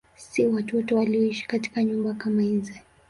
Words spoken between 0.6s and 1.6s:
wote walioishi